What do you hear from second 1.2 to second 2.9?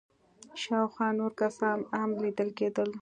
کسان هم ليدل کېدل.